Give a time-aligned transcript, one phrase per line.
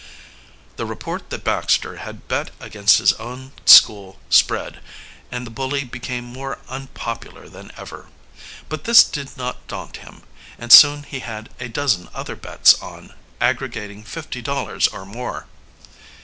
[0.77, 4.79] The report that Baxter had bet against his own school spread,
[5.31, 8.07] and the bully became more unpopular than ever.
[8.67, 10.23] But this did not daunt him,
[10.57, 15.45] and soon he had a dozen other bets on, aggregating fifty dollars or more.